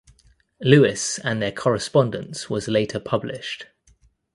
Lewis 0.61 1.19
and 1.19 1.39
their 1.39 1.51
correspondence 1.51 2.49
was 2.49 2.67
later 2.67 2.99
published. 2.99 3.67